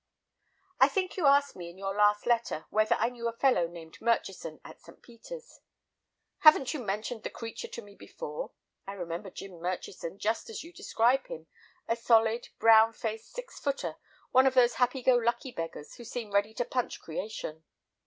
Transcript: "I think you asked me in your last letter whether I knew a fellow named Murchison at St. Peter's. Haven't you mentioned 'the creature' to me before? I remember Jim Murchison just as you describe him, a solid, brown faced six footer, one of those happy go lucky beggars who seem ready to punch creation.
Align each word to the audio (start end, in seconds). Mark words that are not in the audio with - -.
"I 0.79 0.87
think 0.87 1.15
you 1.15 1.27
asked 1.27 1.55
me 1.55 1.69
in 1.69 1.77
your 1.77 1.93
last 1.93 2.25
letter 2.25 2.65
whether 2.71 2.95
I 2.95 3.09
knew 3.11 3.27
a 3.27 3.37
fellow 3.37 3.67
named 3.67 4.01
Murchison 4.01 4.59
at 4.65 4.81
St. 4.81 4.99
Peter's. 5.03 5.59
Haven't 6.39 6.73
you 6.73 6.79
mentioned 6.79 7.21
'the 7.21 7.29
creature' 7.29 7.67
to 7.67 7.83
me 7.83 7.93
before? 7.93 8.49
I 8.87 8.93
remember 8.93 9.29
Jim 9.29 9.59
Murchison 9.59 10.17
just 10.17 10.49
as 10.49 10.63
you 10.63 10.73
describe 10.73 11.27
him, 11.27 11.45
a 11.87 11.95
solid, 11.95 12.47
brown 12.57 12.93
faced 12.93 13.31
six 13.33 13.59
footer, 13.59 13.97
one 14.31 14.47
of 14.47 14.55
those 14.55 14.73
happy 14.81 15.03
go 15.03 15.17
lucky 15.17 15.51
beggars 15.51 15.93
who 15.93 16.03
seem 16.03 16.31
ready 16.31 16.55
to 16.55 16.65
punch 16.65 16.99
creation. 16.99 17.63